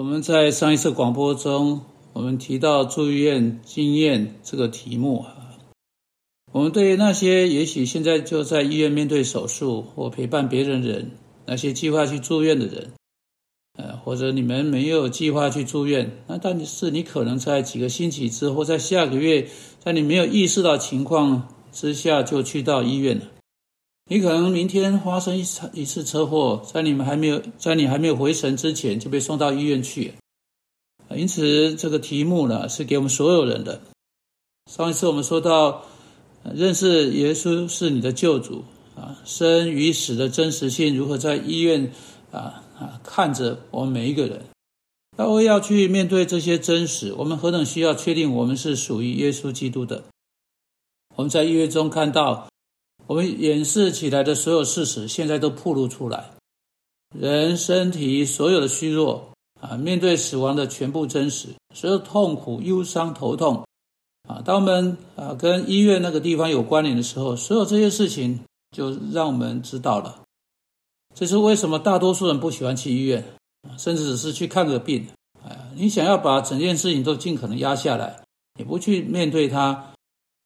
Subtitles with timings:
[0.00, 1.82] 我们在上一次广播中，
[2.14, 5.36] 我们提到住院经验这个题目啊。
[6.52, 11.10] 我们对于那些也许现在就在医院面对手术或陪伴别人人，
[11.44, 12.92] 那些计划去住院的人，
[13.76, 19.48] 呃，或者你们没有计划去住院，那但是你可能在几个星期之后，在下个月，
[19.80, 23.24] 在你没有意识到情况之下就去到医院了。
[24.12, 30.14] 你可能明天发生一场一次车祸，在你们还没有在你还没有回神之前就被送到医院去，
[31.14, 33.80] 因此这个题目呢是给我们所有人的。
[34.68, 35.84] 上一次我们说到，
[36.42, 38.64] 认识耶稣是你的救主
[38.96, 41.92] 啊，生与死的真实性如何在医院
[42.32, 44.44] 啊啊看着我们每一个人，
[45.16, 50.02] 那我要去面对这些真实，我们何等需要确定我们是属于耶稣基督的。
[51.14, 52.49] 我们在医院中看到。
[53.10, 56.30] 我们掩饰起来的所有事实，现在都暴露出来。
[57.12, 63.66] 人身体所有的虚弱啊，面对死亡的全部真实，所有痛苦、忧伤、头痛
[64.28, 68.38] 啊，当我们啊跟医院那个地方有关联的时候，所有这些事情
[68.70, 70.20] 就让我们知道了。
[71.12, 73.24] 这是为什么大多数人不喜欢去医院，
[73.76, 75.04] 甚至只是去看个病。
[75.42, 78.22] 啊，你想要把整件事情都尽可能压下来，
[78.56, 79.94] 你不去面对它。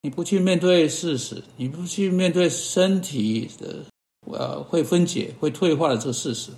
[0.04, 3.86] 你不去面对事实，你不去面对身体的
[4.30, 6.50] 呃会分解、会退化的这个事实。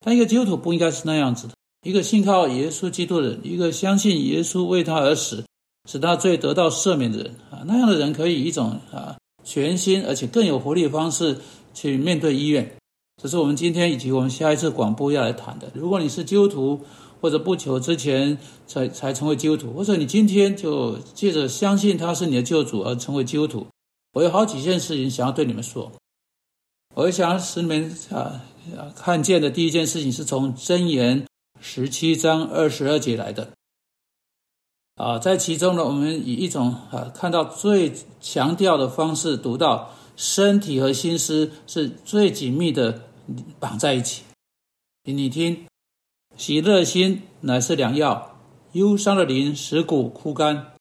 [0.00, 1.52] 但一个基督徒不应该是那样子的。
[1.86, 5.44] 一个信靠耶稣基督的人，一个相信耶稣为他而死，
[5.86, 11.36] 使他罪得到赦免的人啊，那样的人可以一种啊全新而且更有活力的方式
[11.74, 12.74] 去面对医院。
[13.22, 15.70] 这是我们今天以及我们下一次广播要来谈的。
[15.74, 16.80] 如果你是基督徒，
[17.24, 18.36] 或者不久之前
[18.66, 23.66] 才才成为基督徒，或者你今天就借着相信他是你的救主而成为基督徒，
[24.12, 25.90] 我有好几件事情想要对你们说。
[26.94, 28.42] 我想要使你们啊
[28.94, 31.26] 看见的第一件事情是从箴言
[31.62, 33.52] 十七章二十二节来的。
[34.96, 43.08] 啊，在其中呢，我们以一种啊看到最强调的方式读到，身体和心思是最紧密的
[43.58, 44.24] 绑在一起。
[45.04, 45.64] 你听。
[46.36, 48.36] 喜乐心乃是良药，
[48.72, 50.72] 忧伤的灵使骨枯干。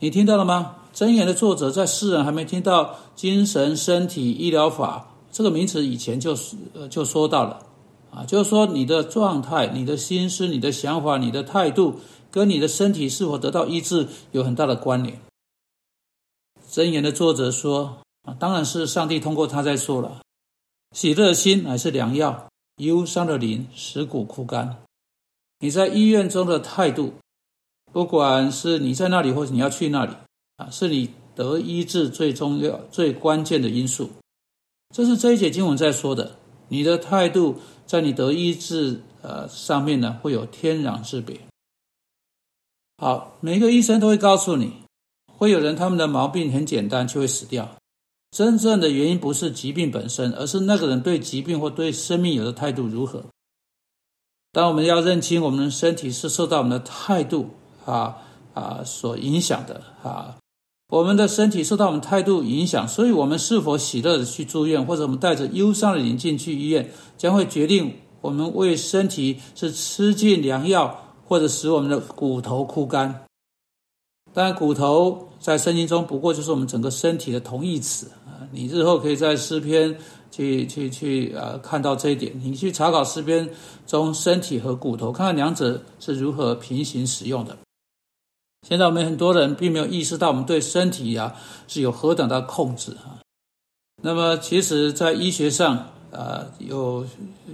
[0.00, 0.76] 你听到了吗？
[0.92, 6.36] 箴言的作者在世人还没听到精神身体医疗法这个名词以前，就
[6.74, 7.64] 呃就说到了
[8.10, 12.00] 啊，就是说你的状态、你的心思、你的想法、你的态度，
[12.30, 15.18] 跟你的身体是否得到医治有很大的关联。
[16.70, 20.20] 箴言的作者说啊，当然是上帝通过他在说了，
[20.94, 22.48] 喜乐心乃是良药。
[22.84, 24.82] 忧伤的灵使骨枯干。
[25.60, 27.14] 你在医院中的态度，
[27.92, 30.12] 不管是你在那里，或者你要去那里，
[30.56, 34.10] 啊，是你得医治最重要、最关键的因素。
[34.94, 36.36] 这是这一节经文在说的。
[36.68, 41.38] 你的态度在你得医治呃上面呢，会有天壤之别。
[42.96, 44.72] 好，每个医生都会告诉你，
[45.26, 47.76] 会有人他们的毛病很简单，就会死掉。
[48.32, 53.22] 真正的原因不是疾病本身，而是那个人对疾病或对生命有的态度如何。
[54.52, 57.50] 当我们要认清我们的身体是受到我们的态度
[57.84, 58.16] 啊
[58.54, 60.36] 啊所影响的啊，
[60.88, 73.24] 我们的身体受到我们态度影响，所以我们是否喜乐的去住院，或者我们带着忧伤的眼镜去医院，将会决定我们为身体是吃进良药，或者使我们的骨头枯干。
[74.34, 78.48] 当然，骨头在圣经中不过就是我们整个身体的同义词啊。
[78.50, 79.94] 你日后可以在诗篇
[80.30, 82.32] 去去去呃看到这一点。
[82.42, 83.48] 你去查考诗篇
[83.86, 87.56] 中身体和骨头，看看两者是如何平行使用的。
[88.66, 91.34] 现在我们很多人并没有意识到我们对身体啊
[91.66, 93.20] 是有何等的控制啊。
[94.02, 97.04] 那么其实，在医学上啊有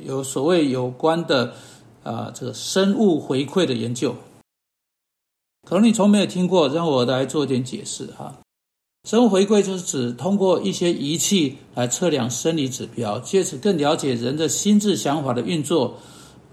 [0.04, 1.54] 有所谓有关的
[2.04, 4.14] 啊这个生物回馈的研究，
[5.68, 8.34] 可能你从没有听过，让我来做一点解释哈。
[9.06, 15.98] 生物回归就是指通过一些仪器来测量生理指标，借此更了解人的心智想法的运作，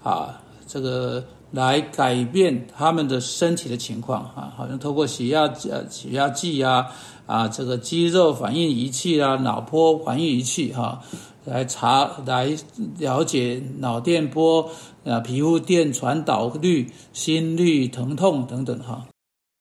[0.02, 6.86] 啊，这个来改变他们的身体的情况啊，好像透过血压呃血压计啊
[7.24, 11.00] 啊这个肌肉反应仪器啊脑波反应仪器哈，
[11.46, 12.54] 来查来
[12.98, 14.70] 了解脑电波
[15.04, 19.06] 啊皮肤电传导率、心率、疼痛等等哈，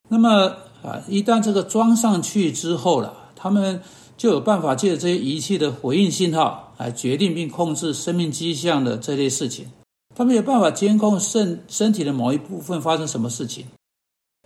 [0.09, 0.55] 那么。
[0.85, 3.81] 啊，一旦这个装上去之后了，他们
[4.15, 9.65] 就有办法借着这些仪器的回应信号来决定并控制生命迹象的这类事情。
[10.15, 13.65] 他们有办法监控身身体的某一部分发生什么事情。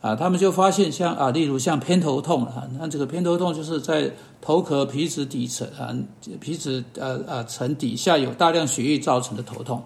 [0.01, 4.11] 啊，他们就发现像啊，例如像偏头痛啊，那这个偏头痛就是在
[4.41, 5.93] 头壳皮质底层啊，
[6.39, 9.83] 皮质呃呃层底下有大量血液造成的头痛。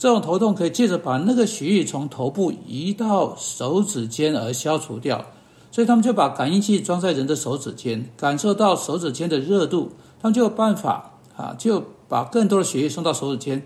[0.00, 5.24] 这种头痛可以借着把那个血液从头部移到手指尖而消除掉。
[5.72, 13.64] 所以他们就把感应器装在人的手指间，感受到手指间的热度，他们就有办法啊，就把更多的血液送到手指间，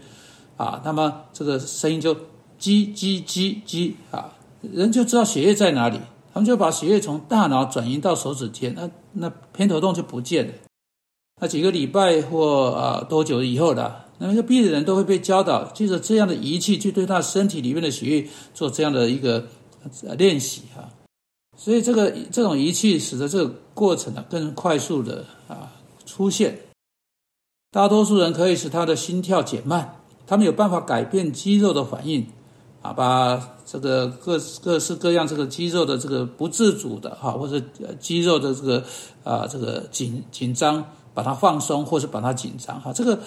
[0.58, 2.14] 啊，那么这个声音就
[2.60, 4.30] 叽叽叽叽啊，
[4.72, 6.00] 人就知道血液在哪里。
[6.32, 10.52] 他们就把血液从大脑转移到手指间，那那偏头痛就不见了。
[11.40, 19.46] 那几个礼拜或啊多久以后的，那么个病人都会被教导，借着这样的仪器去对他身体里面的血液做这样的一个
[20.18, 20.90] 练习哈。
[21.56, 25.70] 所以这个这种仪器使得这个过程呢更快速的啊
[26.04, 26.58] 出现。
[27.70, 32.26] 大多数人可以使他的心跳减慢，他们有办法改变肌肉的反应，
[32.84, 37.58] 啊，把这个各各式各样这个肌肉的这个不自主的哈，或者
[37.98, 38.84] 肌肉的这个
[39.24, 40.84] 啊这个紧紧张，
[41.14, 42.92] 把它放松，或是把它紧张哈。
[42.92, 43.18] 这个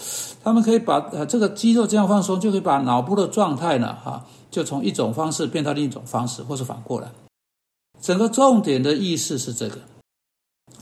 [0.44, 7.12] 他们可以把呃这个肌肉这样放松，就可以把脑部的状态呢哈，就从一种方式变到另一种方式，或是反过来。
[8.00, 9.80] 整个重点的意思是这个：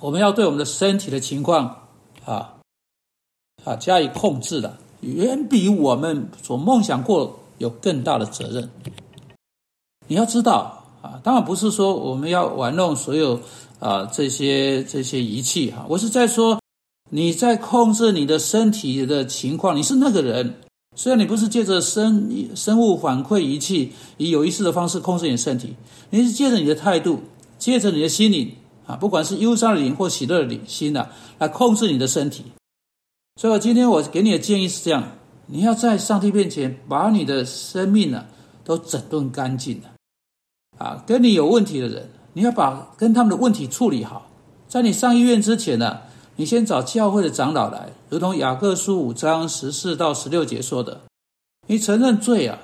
[0.02, 1.88] 我们要对我们的身体的情况
[2.26, 2.56] 啊
[3.64, 8.70] 啊加以控制的，远比我们所梦想过有更大的责任。
[10.08, 13.40] 你要知道啊，当然不是说我们要玩弄所有
[13.80, 16.60] 啊这些这些仪器哈，我是在说
[17.10, 20.56] 你在控制你的身体的情况，你是那个人。
[20.98, 25.76] 虽然你不是借着生生物反馈仪器以有意识的方式控制你的身体，
[26.10, 27.20] 你是借着你的态度，
[27.60, 28.56] 借着你的心灵
[28.88, 32.46] 啊，不管是忧伤的灵或喜乐的灵心呐，来控制你的身体。
[33.36, 35.04] 所以，我今天我给你的建议是这样：
[35.48, 38.26] 你要在上帝面前把你的生命呢
[38.64, 39.92] 都整顿干净了
[40.78, 44.30] 啊，跟你有问题的人，你要把跟他们的问题处理好。
[44.68, 46.02] 在你上医院之前呢。
[46.38, 51.04] 你先找教会的长老来，如同雅各书五章十四到十六节说的，
[51.66, 52.60] 你承认罪啊，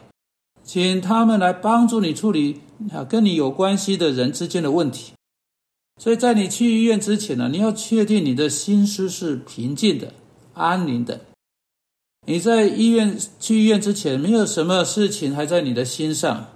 [0.62, 2.60] 请他们来帮助你处理
[2.92, 5.14] 啊跟你有关系的人之间的问题。
[6.02, 10.12] 所以在你去医院之前呢，你要确定你的心思是平静的、
[10.54, 11.22] 安宁的。
[12.28, 16.48] 你在医院去医院之前，没有什么事情还在你的心上。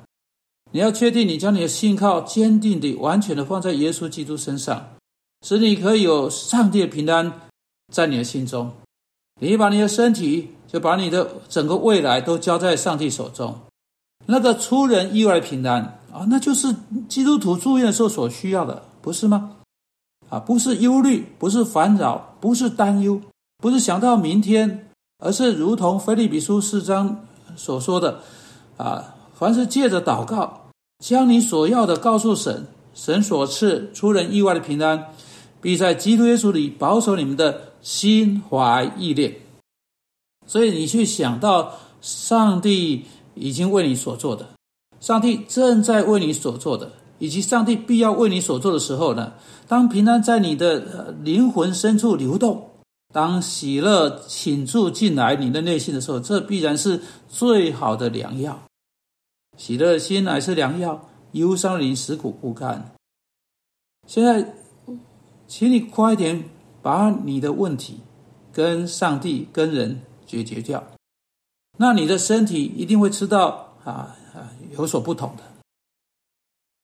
[0.71, 4.89] 你要确定你将你的信靠坚定的、完全的放在耶稣基督身上。
[5.45, 7.31] 使你可以有上帝的平安
[7.93, 8.71] 在你的心中，
[9.39, 13.55] 你把你的身体，就把你的整个未来都交在上帝手中。
[14.25, 16.75] 那个出人意外的平安啊，那就是
[17.07, 19.57] 基督徒住院时候所需要的，不是吗？
[20.29, 23.21] 啊，不是忧虑，不是烦扰，不是担忧，
[23.57, 24.89] 不是想到明天，
[25.19, 27.25] 而是如同腓立比书四章
[27.55, 28.19] 所说的
[28.77, 30.69] 啊，凡是借着祷告，
[30.99, 35.07] 将你所要的告诉神，神所赐出人意外的平安。
[35.61, 39.37] 必在基督耶稣里保守你们的心怀意念，
[40.45, 41.71] 所以你去想到
[42.01, 44.47] 上帝已经为你所做的，
[44.99, 49.33] 上帝正在为你所做的，以及上帝必要为你所做的时候呢？
[49.67, 52.69] 当平安在你的灵魂深处流动，
[53.15, 58.61] 当喜乐倾注进来你的内心的时候，这必然是最好的良药。
[59.55, 62.91] 喜乐的心乃是良药，忧伤的灵使苦不堪。
[64.05, 64.53] 现在。
[65.47, 66.49] 请你快点
[66.81, 67.99] 把你的问题
[68.51, 70.83] 跟上帝、跟人解决掉，
[71.77, 75.43] 那你的身体一定会知道啊啊有所不同的。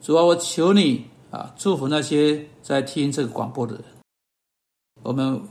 [0.05, 3.83] 主啊，我求你啊，祝福那些在听这个广播的人。
[5.01, 5.41] 我们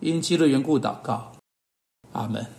[0.00, 1.32] 因基督缘故祷告，
[2.12, 2.46] 阿门。